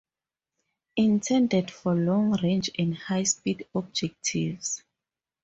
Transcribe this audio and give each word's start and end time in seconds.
Intended 0.95 1.69
for 1.69 1.93
long 1.93 2.31
range 2.41 2.71
and 2.79 2.95
high 2.97 3.21
speed 3.21 3.67
objectives. 3.75 4.81